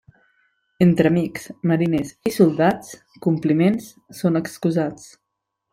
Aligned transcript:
Entre 0.85 1.11
amics, 1.13 1.45
mariners 1.73 2.15
i 2.31 2.33
soldats, 2.39 2.91
compliments 3.27 3.95
són 4.23 4.45
excusats. 4.45 5.11